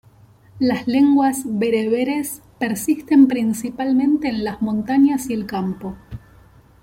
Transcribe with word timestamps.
Las 0.57 0.87
lenguas 0.87 1.43
bereberes 1.45 2.41
persisten 2.57 3.27
principalmente 3.27 4.29
en 4.29 4.43
las 4.43 4.59
montañas 4.59 5.29
y 5.29 5.35
el 5.35 5.45
campo. 5.45 5.95